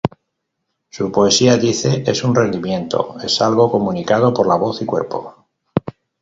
Su 0.89 1.11
poesía, 1.11 1.57
dice, 1.57 2.03
es 2.09 2.23
un 2.23 2.33
rendimiento, 2.35 3.17
es 3.23 3.39
algo 3.39 3.69
comunicado 3.69 4.33
por 4.33 4.47
la 4.47 4.55
voz 4.55 4.81
y 4.81 4.85
cuerpo. 4.87 5.45